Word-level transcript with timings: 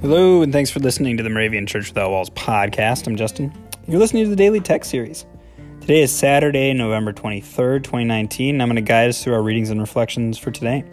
Hello, 0.00 0.40
and 0.40 0.50
thanks 0.50 0.70
for 0.70 0.80
listening 0.80 1.18
to 1.18 1.22
the 1.22 1.28
Moravian 1.28 1.66
Church 1.66 1.88
Without 1.88 2.10
Walls 2.10 2.30
podcast. 2.30 3.06
I'm 3.06 3.16
Justin. 3.16 3.52
You're 3.86 4.00
listening 4.00 4.24
to 4.24 4.30
the 4.30 4.36
Daily 4.36 4.58
Text 4.58 4.90
Series. 4.90 5.26
Today 5.82 6.00
is 6.00 6.10
Saturday, 6.10 6.72
November 6.72 7.12
23rd, 7.12 7.84
2019. 7.84 8.62
I'm 8.62 8.68
going 8.68 8.76
to 8.76 8.80
guide 8.80 9.10
us 9.10 9.22
through 9.22 9.34
our 9.34 9.42
readings 9.42 9.68
and 9.68 9.78
reflections 9.78 10.38
for 10.38 10.50
today. 10.50 10.84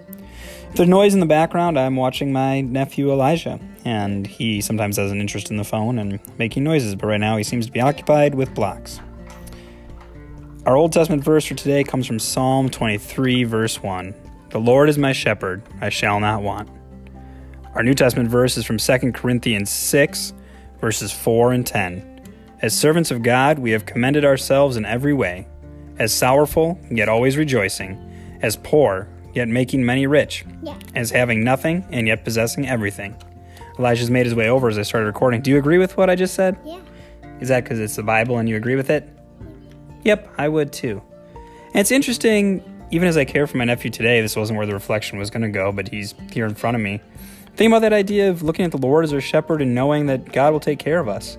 If 0.70 0.76
there's 0.76 0.90
noise 0.90 1.14
in 1.14 1.22
the 1.22 1.26
background, 1.26 1.80
I'm 1.80 1.96
watching 1.96 2.34
my 2.34 2.60
nephew 2.60 3.10
Elijah, 3.10 3.62
and 3.86 4.28
he 4.28 4.60
sometimes 4.60 4.98
has 4.98 5.10
an 5.10 5.22
interest 5.22 5.52
in 5.52 5.56
the 5.56 5.64
phone 5.64 6.00
and 6.00 6.20
making 6.38 6.66
noises, 6.66 6.94
but 6.94 7.08
right 7.08 7.18
now 7.18 7.38
he 7.38 7.46
seems 7.46 7.66
to 7.66 7.72
be 7.72 7.80
occupied 7.80 8.36
with 8.36 8.54
blocks. 8.54 9.00
Our 10.66 10.76
Old 10.76 10.92
Testament 10.92 11.24
verse 11.24 11.46
for 11.46 11.56
today 11.56 11.86
comes 11.86 12.08
from 12.08 12.20
Psalm 12.20 12.68
23, 12.68 13.46
verse 13.46 13.82
1. 13.82 14.14
The 14.50 14.60
Lord 14.60 14.90
is 14.90 14.98
my 14.98 15.14
shepherd, 15.14 15.64
I 15.80 15.88
shall 15.88 16.20
not 16.20 16.42
want. 16.42 16.70
Our 17.76 17.84
New 17.84 17.94
Testament 17.94 18.30
verse 18.30 18.58
is 18.58 18.66
from 18.66 18.78
2 18.78 19.12
Corinthians 19.12 19.70
6, 19.70 20.34
verses 20.80 21.12
4 21.12 21.54
and 21.54 21.66
10. 21.66 22.22
As 22.62 22.74
servants 22.78 23.12
of 23.12 23.22
God, 23.22 23.60
we 23.60 23.72
have 23.72 23.86
commended 23.86 24.26
ourselves 24.26 24.78
in 24.78 24.86
every 24.86 25.14
way, 25.14 25.48
as 26.00 26.12
sorrowful, 26.12 26.80
yet 26.90 27.08
always 27.08 27.38
rejoicing, 27.38 27.98
as 28.42 28.56
poor, 28.56 29.08
yet 29.34 29.48
making 29.48 29.86
many 29.86 30.08
rich, 30.08 30.44
Yeah. 30.64 30.76
as 30.96 31.12
having 31.12 31.44
nothing, 31.44 31.86
and 31.92 32.08
yet 32.08 32.24
possessing 32.24 32.68
everything. 32.68 33.16
Elijah's 33.78 34.10
made 34.10 34.26
his 34.26 34.34
way 34.34 34.50
over 34.50 34.70
as 34.70 34.80
I 34.80 34.82
started 34.82 35.06
recording. 35.06 35.42
Do 35.42 35.52
you 35.52 35.58
agree 35.60 35.78
with 35.78 35.98
what 35.98 36.10
I 36.10 36.16
just 36.16 36.34
said? 36.34 36.58
Yeah. 36.66 36.80
Is 37.40 37.50
that 37.50 37.64
because 37.64 37.80
it's 37.80 37.96
the 37.96 38.02
Bible 38.04 38.40
and 38.40 38.50
you 38.50 38.56
agree 38.56 38.76
with 38.76 38.90
it? 38.90 39.08
Yep, 40.04 40.34
I 40.40 40.48
would 40.48 40.74
too. 40.74 41.04
And 41.68 41.82
it's 41.82 41.92
interesting, 41.92 42.64
even 42.90 43.08
as 43.08 43.18
I 43.18 43.26
care 43.26 43.46
for 43.46 43.58
my 43.58 43.66
nephew 43.66 43.92
today, 43.92 44.20
this 44.22 44.36
wasn't 44.36 44.58
where 44.58 44.66
the 44.66 44.74
reflection 44.74 45.20
was 45.20 45.30
going 45.30 45.44
to 45.44 45.50
go, 45.50 45.72
but 45.72 45.90
he's 45.90 46.16
here 46.32 46.46
in 46.48 46.56
front 46.56 46.74
of 46.76 46.82
me. 46.82 47.02
Think 47.58 47.72
about 47.72 47.80
that 47.80 47.94
idea 47.94 48.30
of 48.30 48.44
looking 48.44 48.66
at 48.66 48.72
the 48.72 48.78
Lord 48.78 49.04
as 49.04 49.12
our 49.12 49.20
shepherd 49.20 49.64
and 49.64 49.74
knowing 49.74 50.06
that 50.06 50.32
God 50.32 50.54
will 50.54 50.60
take 50.60 50.78
care 50.78 51.00
of 51.00 51.10
us. 51.10 51.38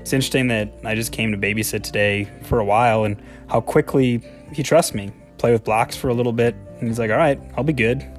It's 0.00 0.12
interesting 0.12 0.48
that 0.48 0.72
I 0.84 0.96
just 0.96 1.12
came 1.12 1.30
to 1.30 1.38
babysit 1.38 1.84
today 1.84 2.28
for 2.42 2.58
a 2.58 2.64
while 2.64 3.04
and 3.04 3.22
how 3.48 3.60
quickly 3.60 4.20
he 4.52 4.64
trusts 4.64 4.94
me. 4.94 5.12
Play 5.38 5.52
with 5.52 5.62
blocks 5.62 5.96
for 5.96 6.08
a 6.08 6.12
little 6.12 6.32
bit, 6.32 6.56
and 6.80 6.88
he's 6.88 6.98
like, 6.98 7.12
all 7.12 7.18
right, 7.18 7.40
I'll 7.56 7.62
be 7.62 7.72
good. 7.72 8.02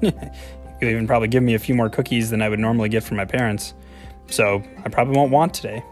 He'll 0.80 0.88
even 0.88 1.06
probably 1.06 1.28
give 1.28 1.42
me 1.42 1.52
a 1.52 1.58
few 1.58 1.74
more 1.74 1.90
cookies 1.90 2.30
than 2.30 2.40
I 2.40 2.48
would 2.48 2.58
normally 2.58 2.88
get 2.88 3.04
from 3.04 3.18
my 3.18 3.26
parents. 3.26 3.74
So 4.30 4.62
I 4.86 4.88
probably 4.88 5.14
won't 5.14 5.30
want 5.30 5.52
today. 5.52 5.84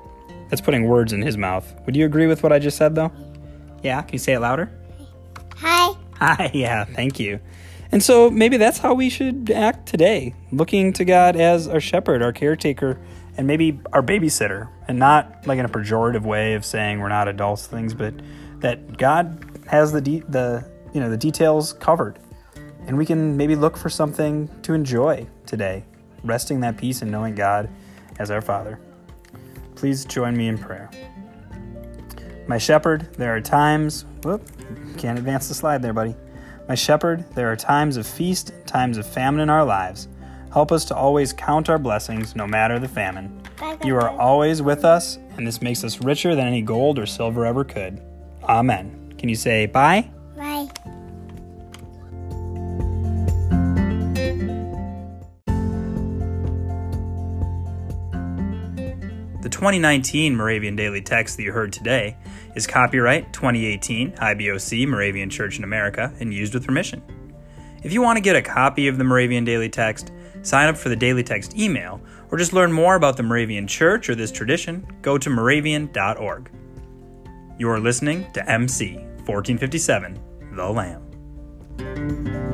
That's 0.49 0.63
putting 0.63 0.85
words 0.89 1.13
in 1.13 1.21
his 1.21 1.37
mouth. 1.37 1.71
Would 1.85 1.95
you 1.95 2.07
agree 2.07 2.27
with 2.27 2.43
what 2.43 2.55
I 2.55 2.59
just 2.59 2.79
said, 2.79 2.95
though? 2.95 3.13
Yeah? 3.83 4.01
Can 4.01 4.15
you 4.15 4.19
say 4.19 4.33
it 4.33 4.41
louder? 4.41 4.73
Hi. 5.57 5.95
Hi, 6.15 6.51
yeah, 6.55 6.87
thank 6.87 7.21
you. 7.21 7.39
And 7.93 8.03
so 8.03 8.31
maybe 8.31 8.57
that's 8.57 8.79
how 8.79 8.95
we 8.95 9.11
should 9.11 9.51
act 9.51 9.87
today, 9.87 10.35
looking 10.53 10.93
to 10.95 11.05
God 11.05 11.35
as 11.35 11.67
our 11.67 11.81
shepherd, 11.81 12.23
our 12.23 12.33
caretaker, 12.33 13.01
and 13.37 13.47
maybe 13.47 13.81
our 13.93 14.03
babysitter, 14.03 14.69
and 14.87 14.99
not 14.99 15.47
like 15.47 15.59
in 15.59 15.65
a 15.65 15.69
pejorative 15.69 16.23
way 16.23 16.55
of 16.55 16.65
saying 16.65 17.01
we're 17.01 17.09
not 17.09 17.27
adults 17.27 17.67
things, 17.67 17.95
but 17.95 18.15
that 18.61 18.97
God 18.97 19.45
has 19.67 19.93
the 19.93 20.01
de- 20.01 20.23
the 20.29 20.69
you 20.93 21.01
know 21.01 21.11
the 21.11 21.17
details 21.17 21.73
covered, 21.75 22.19
and 22.87 22.97
we 22.97 23.07
can 23.07 23.37
maybe 23.37 23.57
look 23.57 23.77
for 23.77 23.89
something 23.89 24.49
to 24.63 24.73
enjoy 24.73 25.27
today, 25.47 25.85
resting 26.23 26.61
that 26.61 26.77
peace 26.77 27.03
and 27.03 27.11
knowing 27.11 27.35
God 27.35 27.69
as 28.19 28.31
our 28.31 28.43
Father. 28.43 28.79
Please 29.75 30.05
join 30.05 30.37
me 30.37 30.47
in 30.47 30.59
prayer. 30.59 30.91
My 32.47 32.59
shepherd, 32.59 33.13
there 33.15 33.35
are 33.35 33.41
times. 33.41 34.05
Whoop, 34.23 34.49
can't 34.99 35.19
advance 35.19 35.49
the 35.49 35.55
slide 35.55 35.83
there, 35.83 35.93
buddy. 35.93 36.15
My 36.71 36.77
shepherd, 36.77 37.25
there 37.35 37.51
are 37.51 37.57
times 37.57 37.97
of 37.97 38.07
feast, 38.07 38.53
times 38.65 38.97
of 38.97 39.05
famine 39.05 39.41
in 39.41 39.51
our 39.51 39.65
lives. 39.65 40.07
Help 40.53 40.71
us 40.71 40.85
to 40.85 40.95
always 40.95 41.33
count 41.33 41.69
our 41.69 41.81
blessings, 41.81 42.37
no 42.37 42.47
matter 42.47 42.79
the 42.79 42.87
famine. 42.87 43.43
You 43.85 43.97
are 43.97 44.11
always 44.11 44.63
with 44.63 44.85
us, 44.85 45.19
and 45.37 45.45
this 45.45 45.61
makes 45.61 45.83
us 45.83 46.01
richer 46.01 46.37
than 46.37 46.47
any 46.47 46.63
gold 46.63 47.01
or 47.01 47.07
silver 47.07 47.45
ever 47.45 47.65
could. 47.65 48.01
Amen. 48.45 49.15
Can 49.19 49.29
you 49.29 49.35
say 49.35 49.67
bye? 49.67 50.09
Bye. 50.37 50.69
The 59.43 59.49
2019 59.51 60.37
Moravian 60.37 60.77
Daily 60.77 61.03
Text 61.03 61.37
that 61.37 61.43
you 61.43 61.51
heard 61.51 61.73
today 61.73 62.17
is 62.55 62.67
copyright 62.67 63.33
2018 63.33 64.13
IBOC 64.13 64.87
Moravian 64.87 65.31
Church 65.31 65.59
in 65.59 65.65
America 65.65 66.13
and 66.21 66.33
used 66.33 66.55
with 66.55 66.67
permission. 66.67 67.03
If 67.83 67.93
you 67.93 68.03
want 68.03 68.17
to 68.17 68.21
get 68.21 68.37
a 68.37 68.43
copy 68.43 68.89
of 68.89 68.99
the 68.99 69.05
Moravian 69.05 69.45
Daily 69.45 69.69
Text, 69.69 70.13
sign 70.43 70.69
up 70.69 70.77
for 70.77 70.89
the 70.89 70.97
Daily 70.97 71.23
Text 71.23 71.57
email, 71.57 72.01
or 72.31 72.39
just 72.39 72.53
learn 72.53 72.73
more 72.73 72.95
about 72.95 73.17
the 73.17 73.23
Moravian 73.23 73.67
Church 73.67 74.09
or 74.09 74.15
this 74.15 74.31
tradition, 74.31 74.87
go 75.03 75.19
to 75.19 75.31
moravian.org. 75.31 76.51
You 77.59 77.69
are 77.71 77.81
listening 77.81 78.31
to 78.33 78.51
MC 78.51 78.97
1457, 79.27 80.21
The 80.53 80.69
Lamb. 80.69 82.50